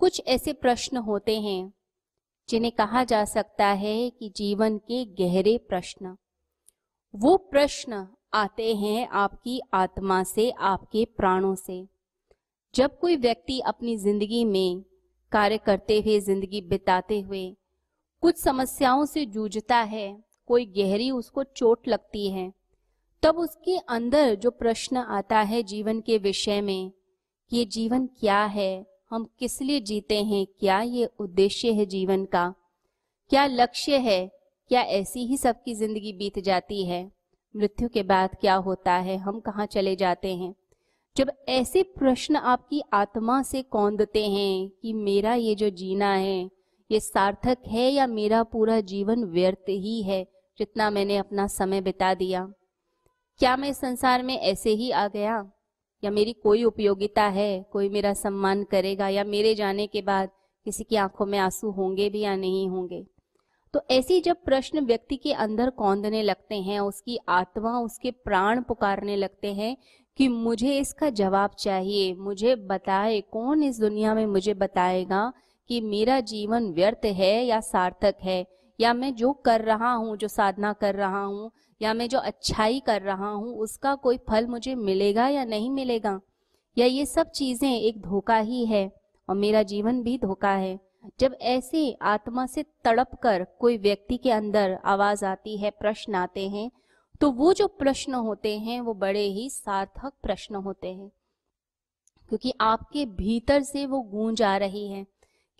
कुछ 0.00 0.22
ऐसे 0.26 0.52
प्रश्न 0.52 0.96
होते 0.96 1.40
हैं, 1.40 1.72
जिन्हें 2.48 2.72
कहा 2.72 3.04
जा 3.04 3.24
सकता 3.24 3.66
है 3.66 4.10
कि 4.10 4.32
जीवन 4.36 4.78
के 4.78 5.04
गहरे 5.04 5.56
प्रश्न। 5.58 6.16
वो 7.14 7.36
प्रश्न 7.36 8.06
आते 8.34 8.74
हैं 8.74 9.08
आपकी 9.08 9.60
आत्मा 9.74 10.22
से, 10.22 10.50
आपके 10.50 11.04
प्राणों 11.16 11.54
से। 11.54 11.86
जब 12.74 12.98
कोई 12.98 13.16
व्यक्ति 13.16 13.60
अपनी 13.60 13.96
ज़िंदगी 13.96 14.44
में 14.44 14.82
कार्य 15.32 15.58
करते 15.58 16.00
हुए, 16.00 16.20
ज़िंदगी 16.20 16.60
बिताते 16.60 17.20
हुए 17.20 17.56
कुछ 18.22 18.36
समस्याओं 18.36 19.04
से 19.04 19.24
जूझता 19.26 19.76
है, 19.76 20.22
कोई 20.46 20.66
गहरी 20.66 21.10
उसको 21.10 21.42
चोट 21.44 21.88
लगती 21.88 22.28
है, 22.30 22.52
तब 23.22 23.38
उसके 23.38 23.76
अंदर 23.78 24.34
जो 24.34 24.50
प्रश्न 24.50 24.96
आता 24.96 25.40
है 25.40 25.62
जीवन 25.62 26.00
के 26.00 26.18
विषय 26.18 26.60
में, 26.60 26.90
कि 27.50 27.56
ये 27.56 27.64
जीवन 27.64 28.06
क्या 28.06 28.44
है 28.44 28.97
हम 29.10 29.28
किस 29.38 29.62
लिए 29.62 29.80
जीते 29.80 30.22
हैं? 30.22 30.46
क्या 30.60 30.80
ये 30.80 31.10
उद्देश्य 31.18 31.72
है 31.72 31.86
जीवन 31.86 32.24
का? 32.24 32.54
क्या 33.30 33.46
लक्ष्य 33.46 33.96
है? 33.96 34.30
क्या 34.68 34.80
ऐसी 34.80 35.26
ही 35.26 35.36
सबकी 35.36 35.74
ज़िंदगी 35.74 36.12
बीत 36.12 36.38
जाती 36.38 36.84
है? 36.84 37.12
मृत्यु 37.56 37.88
के 37.88 38.02
बाद 38.02 38.30
क्या 38.40 38.54
होता 38.54 38.92
है? 38.92 39.16
हम 39.16 39.40
कहाँ 39.40 39.66
चले 39.66 39.96
जाते 39.96 40.34
हैं? 40.34 40.54
जब 41.16 41.32
ऐसे 41.48 41.82
प्रश्न 41.82 42.36
आपकी 42.36 42.82
आत्मा 42.92 43.42
से 43.42 43.62
कौंदते 43.62 44.28
हैं 44.28 44.70
कि 44.82 44.92
मेरा 44.92 45.34
ये 45.34 45.54
जो 45.54 45.70
जीना 45.70 46.14
है, 46.14 46.50
ये 46.90 47.00
सार्थक 47.00 47.58
है 47.66 47.90
या 47.90 48.06
मेरा 48.06 48.42
पूरा 48.42 48.80
जीवन 48.80 49.24
व्यर्थ 49.24 49.68
ही 49.68 50.02
है, 50.02 50.26
जितना 50.58 50.90
मैंने 50.90 51.16
अपना 51.16 51.46
समय 51.46 51.80
बिता 51.80 52.14
दिया। 52.14 52.52
क्या 53.38 53.56
मैं 53.56 53.72
संसार 53.72 54.22
में 54.22 54.38
ऐसे 54.38 54.70
ही 54.70 54.90
आ 54.90 55.08
गया? 55.08 55.52
या 56.04 56.10
मेरी 56.10 56.32
कोई 56.32 56.64
उपयोगिता 56.64 57.22
है, 57.22 57.66
कोई 57.72 57.88
मेरा 57.88 58.12
सम्मान 58.12 58.64
करेगा, 58.64 59.08
या 59.08 59.24
मेरे 59.24 59.54
जाने 59.54 59.86
के 59.86 60.02
बाद 60.02 60.30
किसी 60.64 60.84
की 60.84 60.96
आँखों 60.96 61.26
में 61.26 61.38
आँसू 61.38 61.70
होंगे 61.70 62.10
भी 62.10 62.20
या 62.20 62.36
नहीं 62.36 62.68
होंगे? 62.68 63.06
तो 63.74 63.80
ऐसी 63.90 64.20
जब 64.20 64.36
प्रश्न 64.44 64.80
व्यक्ति 64.80 65.16
के 65.16 65.32
अंदर 65.32 65.70
कौंदने 65.70 66.22
लगते 66.22 66.54
हैं, 66.54 66.80
उसकी 66.80 67.18
आत्मा, 67.28 67.80
उसके 67.80 68.10
प्राण 68.10 68.62
पुकारने 68.62 69.16
लगते 69.16 69.52
हैं 69.52 69.76
कि 70.16 70.28
मुझे 70.28 70.78
इसका 70.78 71.10
जवाब 71.10 71.50
चाहिए, 71.58 72.14
मुझे 72.14 72.54
बताए, 72.54 73.20
कौन 73.20 73.62
इस 73.62 73.80
दुनिया 73.80 74.14
में 74.14 74.26
मुझे 74.26 74.54
बताएगा 74.54 75.32
कि 75.68 75.80
मेरा 75.80 76.20
जीवन 76.20 76.72
व्यर्थ 76.72 77.04
है 77.04 77.44
या 77.44 77.60
सार्थक 77.60 78.14
है? 78.22 78.46
या 78.80 78.94
मैं 78.94 79.14
जो 79.14 79.32
कर 79.32 79.60
रहा 79.60 79.92
हूँ, 79.92 80.16
जो 80.16 80.28
साधना 80.28 80.72
कर 80.72 80.94
रहा 80.94 81.24
हूँ, 81.24 81.50
या 81.82 81.94
मैं 81.94 82.08
जो 82.08 82.18
अच्छाई 82.18 82.80
कर 82.80 83.02
रहा 83.02 83.30
हूँ, 83.30 83.54
उसका 83.54 83.94
कोई 83.94 84.18
फल 84.18 84.46
मुझे 84.46 84.74
मिलेगा 84.74 85.28
या 85.28 85.44
नहीं 85.44 85.70
मिलेगा? 85.70 86.20
या 86.78 86.86
ये 86.86 87.06
सब 87.06 87.30
चीज़ें 87.30 87.80
एक 87.80 88.02
धोखा 88.02 88.38
ही 88.38 88.66
है 88.66 88.92
और 89.28 89.36
मेरा 89.36 89.62
जीवन 89.62 90.02
भी 90.02 90.18
धोखा 90.18 90.50
है? 90.50 90.80
जब 91.20 91.36
ऐसे 91.40 91.98
आत्मा 92.02 92.46
से 92.46 92.62
तड़प 92.62 93.14
कर 93.22 93.46
कोई 93.58 93.78
व्यक्ति 93.78 94.16
के 94.16 94.30
अंदर 94.30 94.78
आवाज़ 94.84 95.24
आती 95.24 95.56
है, 95.56 95.70
प्रश्न 95.70 96.14
आते 96.14 96.48
हैं 96.48 96.70
तो 97.20 97.30
वो 97.30 97.52
जो 97.52 97.66
प्रश्न 97.66 98.14
होते 98.14 98.58
हैं, 98.58 98.80
वो 98.80 98.94
बड़े 98.94 99.24
ही 99.24 99.50
सार्थक 99.50 100.12
प्रश्न 100.22 100.54
होते 100.54 100.88
हैं। 100.88 101.10
क्योंकि 102.28 102.52
आपके 102.60 103.06
भीतर 103.06 103.62
से 103.62 103.86
वो 103.86 104.00
गूंज 104.00 104.42
आ 104.42 104.56
रही 104.56 104.90
है। 104.92 105.06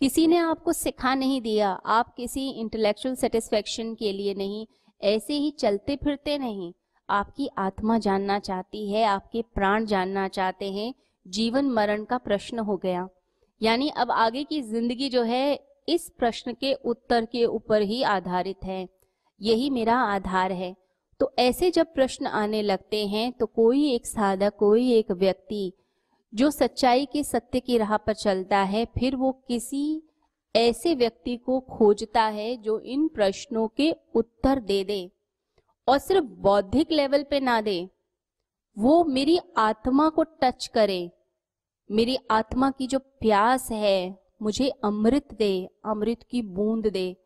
किसी 0.00 0.26
ने 0.26 0.36
आपको 0.36 0.72
सिखा 0.72 1.14
नहीं 1.14 1.40
दिया, 1.42 1.68
आप 1.68 2.14
किसी 2.14 2.48
इंटेलेक्चुअल 2.50 3.14
सेटिस्फेक्शन 3.14 3.94
के 3.94 4.12
लिए 4.12 4.34
नहीं, 4.34 4.66
ऐसे 5.00 5.34
ही 5.34 5.50
चलते 5.50 5.96
फिरते 5.96 6.36
नहीं। 6.38 6.72
आपकी 7.08 7.48
आत्मा 7.58 7.98
जानना 7.98 8.38
चाहती 8.38 8.90
है, 8.92 9.04
आपके 9.04 9.42
प्राण 9.54 9.86
जानना 9.86 10.26
चाहते 10.28 10.70
हैं, 10.72 10.92
जीवन 11.26 11.70
मरण 11.70 12.04
का 12.04 12.18
प्रश्न 12.18 12.58
हो 12.58 12.76
गया। 12.76 13.08
यानी 13.60 13.88
अब 13.96 14.10
आगे 14.10 14.44
की 14.44 14.60
ज़िंदगी 14.62 15.08
जो 15.08 15.22
है, 15.22 15.58
इस 15.88 16.08
प्रश्न 16.18 16.52
के 16.52 16.72
उत्तर 16.74 17.24
के 17.24 17.44
ऊपर 17.44 17.82
ही 17.82 18.02
आधारित 18.02 18.64
है। 18.64 18.86
यही 19.40 19.68
मेरा 19.70 19.96
आधार 20.04 20.52
है। 20.52 20.74
तो 21.20 21.30
ऐसे 21.38 21.70
जब 21.70 21.92
प्रश्न 21.94 22.26
आने 22.26 22.62
लगते 22.62 23.06
हैं 23.06 23.30
तो 23.32 23.46
कोई 23.46 23.90
एक 23.92 24.06
साधक, 24.06 24.56
कोई 24.58 24.92
एक 24.92 25.10
व्यक्ति 25.12 25.72
जो 26.32 26.50
सच्चाई 26.50 27.06
के 27.06 27.22
सत्य 27.24 27.60
की 27.60 27.78
राह 27.78 27.96
पर 27.96 28.14
चलता 28.14 28.58
है, 28.58 28.84
फिर 28.98 29.16
वो 29.16 29.32
किसी 29.48 30.02
ऐसे 30.54 30.94
व्यक्ति 30.94 31.36
को 31.36 31.58
खोजता 31.60 32.22
है 32.22 32.56
जो 32.56 32.78
इन 32.80 33.06
प्रश्नों 33.08 33.66
के 33.68 33.90
उत्तर 34.14 34.60
दे 34.60 34.82
दे 34.84 35.10
और 35.88 35.98
सिर्फ़ 35.98 36.24
बौद्धिक 36.24 36.92
लेवल 36.92 37.22
पे 37.22 37.40
ना 37.40 37.60
दे। 37.60 37.88
वो 38.76 39.04
मेरी 39.04 39.38
आत्मा 39.56 40.08
को 40.08 40.22
टच 40.42 40.66
करे, 40.66 41.10
मेरी 41.90 42.16
आत्मा 42.30 42.70
की 42.70 42.86
जो 42.86 42.98
प्यास 42.98 43.70
है, 43.70 44.18
मुझे 44.42 44.68
अमृत 44.84 45.34
दे, 45.34 45.68
अमृत 45.84 46.22
की 46.30 46.42
बूंद 46.42 46.86
दे, 46.86 47.16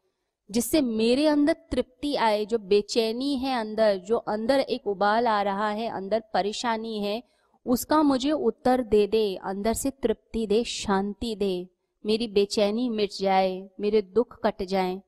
जिससे 0.51 0.81
मेरे 0.81 1.27
अंदर 1.27 1.57
तृप्ति 1.71 2.15
आए, 2.17 2.45
जो 2.45 2.59
बेचैनी 2.59 3.37
है 3.37 3.59
अंदर, 3.61 3.97
जो 3.97 4.17
अंदर 4.17 4.61
एक 4.61 4.87
उबाल 4.87 5.27
आ 5.27 5.43
रहा 5.43 5.69
है, 5.71 5.89
अंदर 5.89 6.23
परेशानी 6.35 6.99
है 6.99 7.23
उसका 7.67 8.03
मुझे 8.03 8.33
उत्तर 8.33 8.83
दे 8.83 9.07
दे, 9.07 9.35
अंदर 9.37 9.75
से 9.75 9.91
तृप्ति 9.93 10.47
दे, 10.47 10.63
शांति 10.65 11.35
दे। 11.37 11.69
मेरी 12.05 12.27
बेचैनी 12.29 12.89
मिट 12.89 13.11
जाए, 13.13 13.69
मेरे 13.81 14.03
दुख 14.05 14.39
कट 14.45 14.63
जाए। 14.65 15.01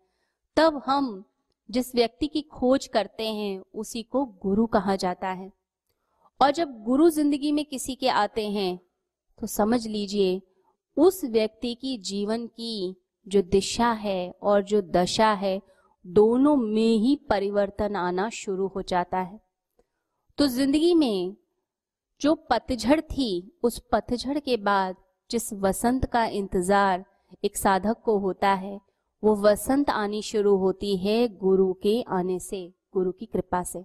तब 0.56 0.82
हम 0.86 1.24
जिस 1.68 1.94
व्यक्ति 1.94 2.26
की 2.26 2.42
खोज 2.42 2.86
करते 2.86 3.26
हैं, 3.26 3.62
उसी 3.74 4.02
को 4.02 4.24
गुरु 4.42 4.66
कहा 4.66 4.96
जाता 4.96 5.28
है। 5.28 5.50
और 6.40 6.50
जब 6.50 6.82
गुरु 6.84 7.08
ज़िंदगी 7.10 7.52
में 7.52 7.64
किसी 7.64 7.94
के 7.94 8.08
आते 8.08 8.48
हैं 8.50 8.78
तो 9.38 9.46
समझ 9.46 9.86
लीजिए, 9.86 10.40
उस 10.96 11.24
व्यक्ति 11.24 11.74
की 11.74 11.96
जीवन 11.98 12.46
की 12.46 12.96
जो 13.26 13.42
दिशा 13.42 13.90
है 13.92 14.30
और 14.42 14.62
जो 14.62 14.80
दशा 14.82 15.32
है, 15.32 15.60
दोनों 16.04 16.56
में 16.56 16.96
ही 16.96 17.14
परिवर्तन 17.28 17.96
आना 17.96 18.28
शुरू 18.30 18.66
हो 18.66 18.82
जाता 18.82 19.18
है। 19.18 19.40
तो 20.38 20.46
ज़िंदगी 20.46 20.94
में 20.94 21.36
जो 22.20 22.34
पतझड़ 22.34 23.00
थी, 23.00 23.58
उस 23.62 23.82
पतझड़ 23.92 24.38
के 24.38 24.56
बाद 24.56 24.96
जिस 25.30 25.52
वसंत 25.52 26.04
का 26.04 26.24
इंतज़ार 26.24 27.04
एक 27.44 27.56
साधक 27.56 27.96
को 28.04 28.18
होता 28.18 28.48
है, 28.48 28.80
वो 29.24 29.36
वसंत 29.36 29.90
आनी 29.90 30.22
शुरू 30.22 30.56
होती 30.56 30.96
है 30.96 31.28
गुरु 31.28 31.72
के 31.72 32.02
आने 32.02 32.38
से, 32.38 32.74
गुरु 32.94 33.12
की 33.12 33.26
कृपा 33.26 33.62
से। 33.62 33.84